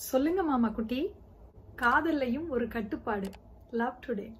சொல்லுங்க 0.00 0.42
மாமா 0.42 0.68
குட்டி. 0.68 1.10
காதல்லையும் 1.76 2.48
ஒரு 2.48 2.68
கட்டுப்பாடு. 2.68 3.30
லவ் 3.70 3.98
டுடே 4.06 4.36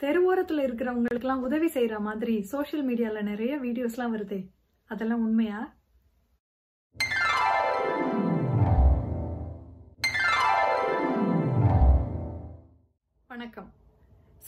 தெருவோரத்துல 0.00 0.60
இருக்கிறவங்களுக்குலாம் 0.66 1.40
உதவி 1.40 1.66
செய்யற 1.66 1.98
மாதிரி 1.98 2.42
சோஷியல் 2.42 2.86
மீடியால 2.88 3.22
நிறைய 3.22 3.58
வீடியோஸ்லாம் 3.60 4.14
வருதே. 4.14 4.48
அதெல்லாம் 4.84 5.20
உண்மையா? 5.20 5.76
வணக்கம். 13.26 13.72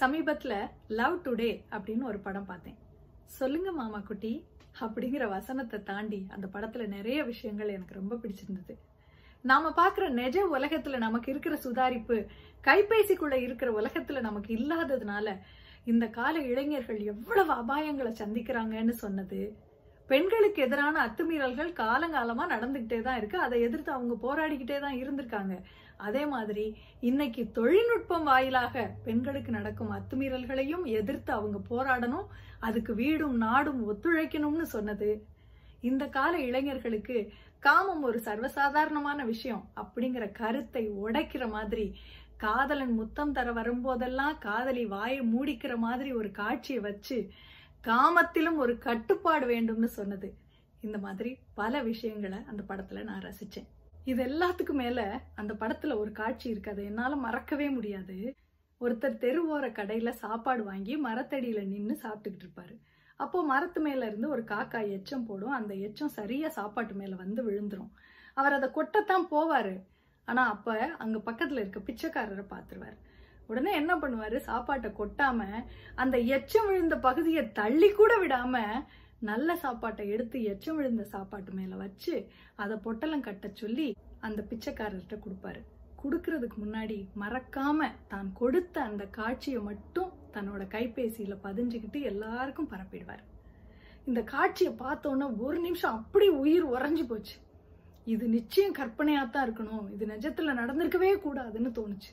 சமீபத்துல 0.00 0.68
லவ் 0.88 1.20
டுடே 1.24 1.64
அப்படின்னு 1.70 2.02
ஒரு 2.02 2.18
படம் 2.18 2.46
பார்த்தேன். 2.46 2.77
சொல்லுங்க 3.24 3.72
மாமா 3.72 3.98
குட்டி. 3.98 4.46
அப்படிங்கிற 4.80 5.29
வசனத்தை 5.29 5.82
தாண்டி 5.82 6.27
அந்த 6.30 6.46
படத்துல 6.46 6.86
நிறைய 6.86 7.24
விஷயங்கள் 7.24 7.68
எனக்கு 7.68 7.95
ரொம்ப 7.95 8.14
பிடிச்சிருந்தது. 8.14 8.74
நாம 9.43 9.72
பாக்குற 9.77 10.09
நிஜ 10.09 10.36
உலகத்துல 10.52 10.96
நமக்கு 10.96 11.30
இருக்கிற 11.30 11.56
சுதாரிப்பு 11.56 12.26
கைபேசிக்குள்ள 12.64 13.32
இருக்கிற 13.32 13.80
உலகத்துல 13.80 14.21
நமக்கு 14.21 14.54
இல்லாததுனால 14.57 15.36
இந்த 15.85 16.07
கால 16.07 16.39
இளைஞர்கள் 16.39 16.99
எவ்வளவு 16.99 17.52
அபாயங்களை 17.52 18.13
சந்திக்கிறாங்கன்னு 18.18 18.90
சொன்னது. 18.90 19.57
பெண்களுக்கு 20.07 20.63
எதிரான 20.63 20.96
அத்துமீறல்கள் 21.07 21.71
காலங்காலமா 21.72 22.44
நடந்துகிட்டே 22.49 23.00
தான் 23.00 23.16
இருக்கு. 23.16 23.39
அதை 23.39 23.61
எதிர்த்து 23.61 23.93
அவங்க 23.93 24.14
போராடிக்கிட்டே 24.22 24.80
தான் 24.80 24.94
இருந்திருக்காங்க. 24.94 25.63
அதே 25.96 26.27
மாதிரி 26.27 26.77
இன்னைக்கு 27.00 27.50
தொழில்நுட்பம் 27.52 28.24
வாயிலாக 28.24 28.90
பெண்களுக்கு 29.04 29.52
நடக்கும் 29.52 29.93
அத்துமீறல்களையும் 29.93 30.85
எதிர்த்து 30.85 31.32
அவங்க 31.32 31.58
போராடணும். 31.71 32.27
அதுக்கு 32.61 32.94
வீடும் 32.94 33.36
நாடும் 33.36 33.83
ஒத்துழைக்கணும்னு 33.91 34.62
சொன்னது. 34.62 35.11
இந்த 35.83 36.05
கால 36.06 36.34
இளைஞர்களுக்கு 36.41 37.17
காமம் 37.59 38.03
ஒரு 38.03 38.19
சர்வசாதாரணமான 38.19 39.25
விஷயம் 39.25 39.62
அப்படிங்கிற 39.77 40.25
கருத்தை 40.33 40.91
உடைக்கிற 41.05 41.45
மாதிரி 41.48 41.86
காதலன் 42.36 42.92
முத்தம் 42.92 43.33
தர 43.33 43.48
வரும்போதெல்லாம் 43.53 44.39
காதலி 44.39 44.84
வாயை 44.86 45.20
மூடிக்கிற 45.20 45.74
மாதிரி 45.77 46.12
ஒரு 46.12 46.30
காட்சியை 46.30 46.80
வச்சு 46.80 47.19
காமத்திலும் 47.84 48.56
ஒரு 48.56 48.78
கட்டுப்பாடு 48.78 49.47
வேண்டும்னு 49.47 49.84
சொன்னது. 49.84 50.28
இந்த 50.80 50.98
மாதிரி 50.98 51.30
பல 51.55 51.83
விஷயங்களை 51.83 52.39
அந்த 52.46 52.62
படத்துல 52.69 53.02
நான் 53.02 53.22
ரசிச்சேன். 53.22 53.69
இது 54.05 54.22
எல்லாத்துக்கும் 54.24 54.80
மேல 54.83 55.00
அந்த 55.34 55.52
படத்துல 55.61 55.96
ஒரு 55.96 56.12
காட்சி 56.12 56.50
இருக்கு 56.50 56.70
அதை 56.70 56.84
என்னால 56.84 57.17
மறக்கவே 57.17 57.69
முடியாது. 57.70 58.17
ஒருத்தர் 58.80 59.20
தெருவோர 59.24 59.64
கடையில 59.78 60.11
சாப்பாடு 60.11 60.64
வாங்கி 60.64 60.94
மரத்தடியில 61.05 61.61
நின்று 61.67 61.98
சாப்பிட்டுக்கிட்டு 62.02 62.46
இருப்பாரு. 62.46 62.74
அப்போ 63.24 63.38
மரத்து 63.52 63.80
மேல 63.86 64.06
இருந்து 64.10 64.28
ஒரு 64.34 64.42
காக்கா 64.52 64.80
எச்சம் 64.96 65.26
போடும். 65.28 65.56
அந்த 65.58 65.72
எச்சம் 65.86 66.16
சரியா 66.18 66.48
சாப்பாட்டு 66.58 66.94
மேல 67.00 67.14
வந்து 67.24 67.40
விழுந்துரும். 67.48 67.92
அவர் 68.38 68.56
அதை 68.58 68.68
கொட்டத்தான் 68.76 69.26
போவாரு. 69.34 69.74
ஆனா 70.28 70.42
அப்ப 70.54 70.74
அங்க 71.04 71.18
பக்கத்துல 71.28 71.62
இருக்க 71.62 71.80
பிச்சைக்காரரை 71.88 72.44
பாத்துருவாரு 72.52 72.98
உடனே 73.50 73.70
என்ன 73.78 73.92
பண்ணுவாரு? 74.02 74.36
சாப்பாட்டை 74.48 74.90
கொட்டாம 74.98 75.40
அந்த 76.02 76.16
எச்சம் 76.36 76.68
விழுந்த 76.68 76.96
பகுதியை 77.06 77.42
தள்ளி 77.60 77.88
கூட 77.92 78.12
விடாம 78.24 78.56
நல்ல 79.30 79.56
சாப்பாட்டை 79.64 80.04
எடுத்து 80.14 80.38
எச்சம் 80.52 80.78
விழுந்த 80.78 81.04
சாப்பாட்டு 81.14 81.50
மேல 81.58 81.74
வச்சு 81.82 82.14
அதை 82.62 82.76
பொட்டலம் 82.86 83.26
கட்ட 83.26 83.48
சொல்லி 83.60 83.88
அந்த 84.26 84.40
பிச்சைக்காரர்கிட்ட 84.50 85.16
கொடுப்பாரு. 85.26 85.60
கொடுக்கறதுக்கு 86.02 86.58
முன்னாடி 86.64 86.98
மறக்காம 87.22 87.90
தான் 88.12 88.30
கொடுத்த 88.40 88.76
அந்த 88.90 89.04
காட்சியை 89.18 89.60
மட்டும் 89.70 90.10
தன்னோட 90.34 90.62
கைபேசியில் 90.75 91.42
பதிஞ்சுக்கிட்டு 91.47 92.00
எல்லாருக்கும் 92.12 92.70
பரப்பிடுவார். 92.72 93.22
இந்த 94.08 94.20
காட்சியை 94.22 94.72
பார்த்தோன்னே 94.84 95.27
ஒரு 95.47 95.58
நிமிஷம் 95.61 95.97
அப்படி 95.98 96.28
உயிர் 96.42 96.66
உறைஞ்சு 96.74 97.05
போச்சு. 97.08 97.36
இது 98.12 98.24
நிச்சயம் 98.28 98.78
கற்பனையாக 98.78 99.27
தான் 99.27 99.44
இருக்கணும். 99.47 99.84
இது 99.94 100.05
நிஜத்தில் 100.14 100.58
நடந்திருக்கவே 100.61 101.11
கூடாதுன்னு 101.24 101.70
தோணுச்சு. 101.78 102.11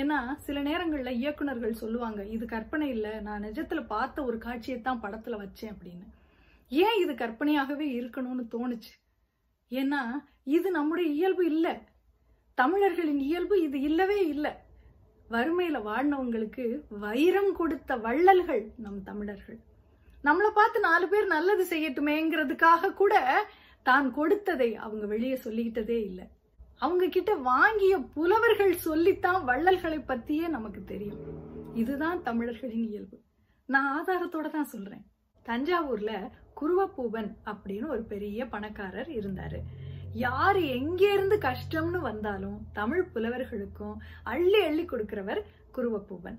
ஏன்னா 0.00 0.18
சில 0.46 0.60
நேரங்களில் 0.68 1.18
இயக்குனர்கள் 1.20 1.80
சொல்லுவாங்க 1.82 2.20
இது 2.36 2.46
கற்பனை 2.46 2.88
இல்லை. 2.88 3.12
நான் 3.26 3.44
நிஜத்தில் 3.48 3.90
பார்த்த 3.92 4.24
ஒரு 4.24 4.38
காட்சியை 4.38 4.78
தான் 4.80 5.02
படத்தில் 5.04 5.40
வச்சேன் 5.42 5.72
அப்படின்னு. 5.74 6.06
ஏன் 6.68 6.98
இது 7.02 7.12
கற்பனையாகவே 7.14 7.86
இருக்கணும்னு 7.98 8.44
தோணுச்சு? 8.54 8.94
ஏன்னா 9.70 10.00
இது 10.56 10.68
நம்முடைய 10.70 11.08
இயல்பு 11.18 11.44
இல்லை. 11.52 11.74
தமிழர்களின் 12.54 13.22
இயல்பு 13.28 13.56
இது 13.62 13.80
இல்லவே 13.80 14.18
இல்லை. 14.34 14.52
வறுமையில 15.30 15.78
வாழ்ந்தவங்களுக்கு 15.88 16.64
வைரம் 16.88 17.52
கொடுத்த 17.56 17.96
வள்ளல்கள் 17.96 18.62
நம் 18.76 19.02
தமிழர்கள். 19.02 19.58
நம்மளை 20.24 20.50
பார்த்து 20.54 20.80
நாலு 20.80 21.08
பேர் 21.08 21.26
நல்லது 21.26 21.64
செய்யட்டுமேங்கிறதுக்காக 21.72 22.92
கூட 22.94 23.14
தான் 23.82 24.08
கொடுத்ததை 24.12 24.74
அவங்க 24.74 25.06
வெளியே 25.06 25.36
சொல்லிக்கிட்டதே 25.44 25.98
இல்லை. 26.04 26.26
அவங்க 26.78 27.08
கிட்ட 27.08 27.34
வாங்கிய 27.34 27.98
புலவர்கள் 28.16 28.74
சொல்லித்தான் 28.76 29.44
வள்ளல்களை 29.44 29.98
பத்தியே 29.98 30.48
நமக்கு 30.48 30.84
தெரியும். 30.84 31.20
இதுதான் 31.74 32.22
தமிழர்களின் 32.22 32.88
இயல்பு. 32.88 33.16
நான் 33.66 33.88
ஆதாரத்தோட 33.96 34.50
தான் 34.50 34.72
சொல்றேன். 34.74 35.04
தஞ்சாவூர்ல 35.46 36.12
குருவப்பூவன் 36.60 37.30
அப்படின்னு 37.50 37.86
ஒரு 37.86 38.02
பெரிய 38.02 38.46
பணக்காரர் 38.46 39.10
இருந்தாரு. 39.18 39.60
யார் 40.14 40.56
எங்கேருந்து 40.56 41.36
கஷ்டம்னு 41.38 41.98
வந்தாலும் 42.00 42.66
தமிழ் 42.72 43.08
புலவர்களுக்கும் 43.14 43.96
அள்ளி 44.22 44.60
அள்ளி 44.64 44.84
கொடுக்கிறவர் 44.84 45.40
குருவப்பூவன். 45.76 46.38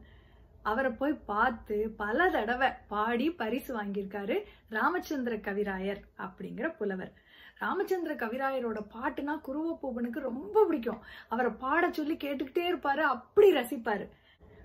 அவரை 0.61 0.91
போய் 0.91 1.13
பார்த்து 1.13 1.93
பல 1.97 2.29
தடவை 2.29 2.69
பாடி 2.87 3.31
பரிசு 3.31 3.81
வாங்கியிருக்காரு 3.81 4.37
ராமச்சந்திர 4.69 5.35
கவிராயர் 5.35 6.01
அப்படிங்கிற 6.17 6.75
புலவர். 6.77 7.11
ராமச்சந்திர 7.59 8.13
கவிராயரோட 8.15 8.85
பாட்டுனா 8.95 9.39
குருவப்பூவனுக்கு 9.47 10.19
ரொம்ப 10.19 10.65
பிடிக்கும். 10.65 11.01
அவரை 11.29 11.51
பாட 11.51 11.91
சொல்லி 11.91 12.13
கேட்டுக்கிட்டே 12.13 12.65
இருப்பாரு 12.71 13.01
அப்படி 13.15 13.53
ரசிப்பாரு. 13.53 14.07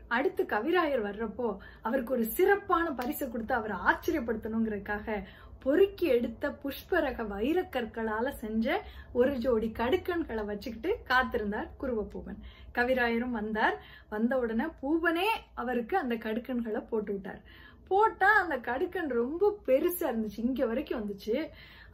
அடுத்து 0.09 0.45
கவிராயர் 0.45 1.05
வர்றப்போ 1.05 1.57
அவருக்கு 1.83 2.15
ஒரு 2.15 2.25
சிறப்பான 2.25 2.91
பரிசை 2.91 3.29
கொடுத்து 3.29 3.55
அவரை 3.55 3.77
ஆச்சரியப்படுத்தணுங்கிறதுக்காக 3.77 5.25
பொறுக்கி 5.65 6.07
எடுத்த 6.07 6.49
புஷ்பரக 6.63 7.23
வைரக்கற்களால 7.33 8.31
செஞ்ச 8.43 8.67
ஒரு 9.13 9.33
ஜோடி 9.45 9.69
கடுக்கண்களை 9.79 10.45
வச்சுக்கிட்டு 10.45 10.91
காத்திருந்தார் 11.09 11.69
குருவப்பூவன். 11.81 12.41
கவிராயரும் 12.75 13.37
வந்தார். 13.41 13.77
வந்த 14.09 14.39
உடனே 14.39 14.67
பூவனே 14.83 15.29
அவருக்கு 15.55 15.97
அந்த 15.99 16.15
கடுக்கண்களை 16.15 16.83
போட்டு 16.91 17.13
விட்டார் 17.13 17.41
போட்டா 17.95 18.31
அந்த 18.43 18.57
கடுக்கன் 18.71 19.17
ரொம்ப 19.21 19.53
பெருசா 19.69 20.07
இருந்துச்சு. 20.11 20.41
இங்க 20.49 20.67
வரைக்கும் 20.73 21.01
வந்துச்சு. 21.01 21.37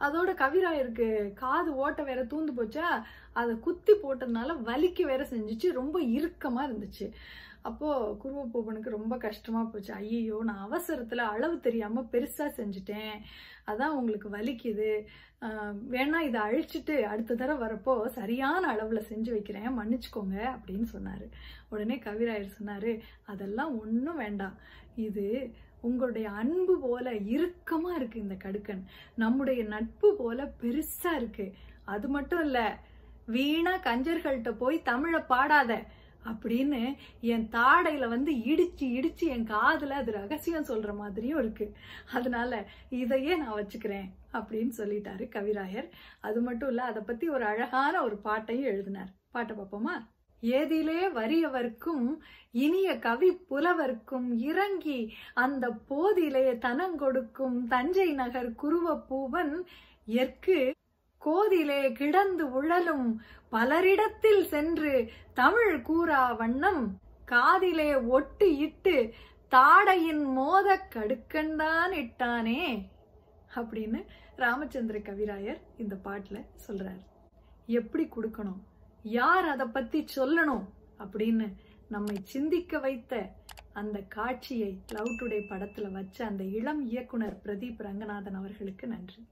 அதோட 0.05 0.29
கவிராயருக்கு 0.43 1.07
காது 1.41 1.71
ஓட்ட 1.83 2.01
வேற 2.09 2.21
தூந்து 2.31 2.51
போச்சா? 2.59 2.87
அதை 3.39 3.53
குத்தி 3.65 3.93
போட்டதுனால 4.03 4.55
வலிக்க 4.69 5.01
வேற 5.11 5.23
செஞ்சுச்சு. 5.33 5.67
ரொம்ப 5.79 5.97
இறுக்கமா 6.17 6.61
இருந்துச்சு. 6.67 7.07
அப்போ 7.69 7.89
குருவப்பூவனுக்கு 8.21 8.95
ரொம்ப 8.97 9.15
கஷ்டமா 9.25 9.61
போச்சு. 9.63 9.91
ஐயோ 9.93 10.37
நான் 10.49 10.63
அவசரத்துல 10.67 11.25
அளவு 11.33 11.55
தெரியாம 11.67 12.03
பெருசா 12.13 12.45
செஞ்சுட்டேன். 12.59 13.13
அதான் 13.71 13.97
உங்களுக்கு 13.97 14.29
வலிக்குது. 14.37 14.89
வேணா 15.93 16.19
இதை 16.29 16.39
அழிச்சிட்டு 16.47 16.95
அடுத்த 17.11 17.37
தடவை 17.41 17.59
வரப்போ 17.65 17.93
சரியான 18.17 18.63
அளவுல 18.73 19.01
செஞ்சு 19.11 19.31
வைக்கிறேன். 19.35 19.69
மன்னிச்சுக்கோங்க 19.79 20.37
அப்படின்னு 20.55 20.87
சொன்னாரு. 20.95 21.27
உடனே 21.73 21.97
கவிராயர் 22.07 22.55
சொன்னாரு 22.57 22.93
அதெல்லாம் 23.33 23.73
ஒன்றும் 23.83 24.21
வேண்டாம். 24.23 24.57
இது 25.07 25.27
உங்களுடைய 25.81 26.29
அன்பு 26.29 26.79
போல 26.79 27.11
இறுக்கமா 27.11 27.91
இருக்கு 27.95 28.19
இந்த 28.19 28.35
கடுக்கன். 28.35 28.83
நம்முடைய 29.15 29.63
நட்பு 29.63 30.15
போல 30.15 30.53
பெருசா 30.61 31.11
இருக்கு. 31.15 31.53
அது 31.85 32.07
மட்டும் 32.07 32.43
இல்ல 32.43 32.77
வீணா 33.25 33.77
கஞ்சர்கள்ட்ட 33.77 34.51
போய் 34.57 34.81
தமிழை 34.81 35.19
பாடாத 35.19 35.83
அப்படின்னு 36.25 36.95
என் 37.21 37.47
தாடையில 37.51 38.07
வந்து 38.07 38.31
இடிச்சு 38.31 38.85
இடிச்சு 38.97 39.27
என் 39.35 39.47
காதுல 39.47 39.97
அது 40.01 40.11
ரகசியம் 40.11 40.65
சொல்ற 40.65 40.95
மாதிரியும் 40.95 41.39
இருக்கு. 41.39 41.75
அதனால 42.13 42.67
இதையே 42.89 43.35
நான் 43.35 43.57
வச்சுக்கிறேன் 43.61 44.09
அப்படின்னு 44.33 44.73
சொல்லிட்டாரு 44.77 45.25
கவிராயர். 45.35 45.87
அது 46.21 46.41
மட்டும் 46.41 46.69
இல்ல 46.69 46.83
அதை 46.83 47.01
பத்தி 47.05 47.29
ஒரு 47.29 47.45
அழகான 47.45 48.03
ஒரு 48.03 48.17
பாட்டையும் 48.17 48.71
எழுதினார். 48.73 49.13
பாட்டை 49.31 49.57
பார்ப்போமா 49.57 49.95
ஏதிலே 50.41 51.07
வறியவர்க்கும் 51.07 52.17
இனிய 52.51 52.99
கவி 52.99 53.31
புலவர்க்கும் 53.31 54.37
இறங்கி 54.37 55.13
அந்த 55.33 55.69
போதிலே 55.89 56.45
தனங்கொடுக்கும் 56.57 57.67
தஞ்சை 57.67 58.11
நகர் 58.11 58.51
குருவப்பூவன் 58.51 59.53
எற்கு 60.05 60.75
கோதிலே 61.25 61.91
கிடந்து 61.91 62.51
உழலும் 62.51 63.21
பலரிடத்தில் 63.51 64.43
சென்று 64.45 65.11
தமிழ் 65.33 65.81
கூறா 65.81 66.31
வண்ணம் 66.31 66.97
காதிலே 67.25 68.07
ஒட்டு 68.07 68.57
இட்டு 68.57 69.13
தாடையின் 69.51 70.23
மோத 70.23 70.81
கடுக்கண்டான் 70.95 71.91
இட்டானே 71.91 72.89
அப்படின்னு 73.55 74.05
ராமச்சந்திர 74.37 74.97
கவிராயர் 74.99 75.61
இந்த 75.77 75.95
பாட்டில் 75.95 76.45
சொல்றாரு. 76.67 77.01
எப்படி 77.65 78.07
கொடுக்கணும்? 78.15 78.61
யார் 79.03 79.45
அதை 79.45 79.67
பத்தி 79.67 80.05
சொல்லணும் 80.15 80.65
அப்படின்னு 80.99 81.53
நம்மை 81.89 82.15
சிந்திக்க 82.23 82.79
வைத்த 82.79 83.33
அந்த 83.73 83.99
காட்சியை 83.99 84.81
லவ் 84.89 85.07
டுடே 85.07 85.39
படத்துல 85.49 85.91
வச்ச 85.91 86.25
அந்த 86.25 86.43
இளம் 86.43 86.81
இயக்குனர் 86.85 87.39
பிரதீப் 87.43 87.77
ரங்கநாதன் 87.77 88.33
அவர்களுக்கு 88.33 88.87
நன்றி. 88.87 89.27